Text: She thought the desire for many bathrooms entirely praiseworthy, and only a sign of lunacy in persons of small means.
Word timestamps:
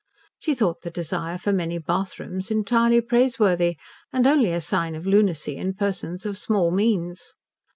She 0.39 0.55
thought 0.55 0.81
the 0.81 0.89
desire 0.89 1.37
for 1.37 1.53
many 1.53 1.77
bathrooms 1.77 2.49
entirely 2.49 3.01
praiseworthy, 3.01 3.77
and 4.11 4.25
only 4.25 4.51
a 4.51 4.59
sign 4.59 4.95
of 4.95 5.05
lunacy 5.05 5.57
in 5.57 5.75
persons 5.75 6.25
of 6.25 6.39
small 6.39 6.71
means. 6.71 7.35